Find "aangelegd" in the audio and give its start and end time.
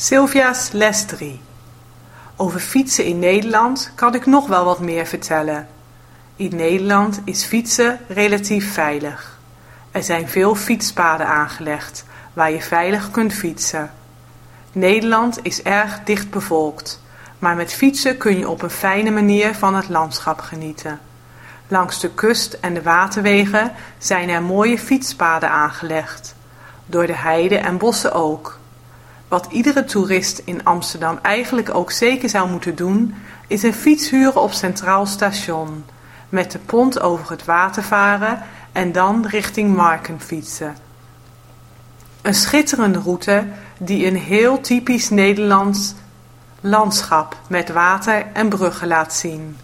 11.26-12.04, 25.50-26.34